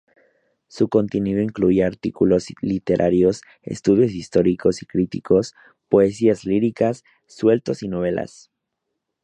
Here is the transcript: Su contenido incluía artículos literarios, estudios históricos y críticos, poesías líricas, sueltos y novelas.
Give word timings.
Su 0.67 0.89
contenido 0.89 1.43
incluía 1.43 1.85
artículos 1.85 2.47
literarios, 2.63 3.43
estudios 3.61 4.13
históricos 4.13 4.81
y 4.81 4.87
críticos, 4.87 5.53
poesías 5.89 6.43
líricas, 6.43 7.03
sueltos 7.27 7.83
y 7.83 7.87
novelas. 7.87 8.49